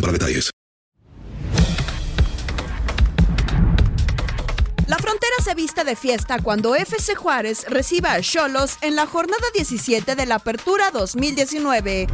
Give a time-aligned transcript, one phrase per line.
[0.00, 0.50] para detalles.
[4.86, 9.44] La frontera se viste de fiesta cuando FC Juárez reciba a Cholos en la jornada
[9.54, 12.06] 17 de la Apertura 2019.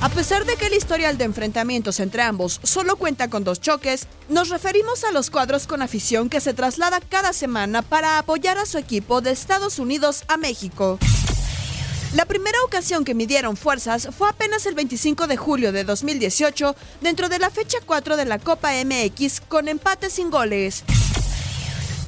[0.00, 4.06] A pesar de que el historial de enfrentamientos entre ambos solo cuenta con dos choques,
[4.28, 8.66] nos referimos a los cuadros con afición que se traslada cada semana para apoyar a
[8.66, 11.00] su equipo de Estados Unidos a México.
[12.14, 17.28] La primera ocasión que midieron fuerzas fue apenas el 25 de julio de 2018, dentro
[17.28, 20.84] de la fecha 4 de la Copa MX, con empate sin goles.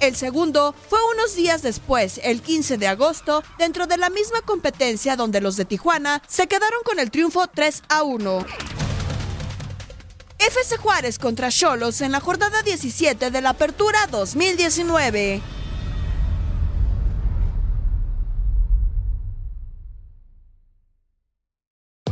[0.01, 5.17] El segundo fue unos días después, el 15 de agosto, dentro de la misma competencia
[5.17, 8.47] donde los de Tijuana se quedaron con el triunfo 3 a 1.
[10.39, 15.60] FC Juárez contra Cholos en la jornada 17 de la Apertura 2019.